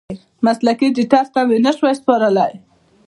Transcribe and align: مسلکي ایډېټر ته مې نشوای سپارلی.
مسلکي 0.45 0.85
ایډېټر 0.87 1.25
ته 1.33 1.39
مې 1.47 1.57
نشوای 1.65 1.93
سپارلی. 1.99 2.53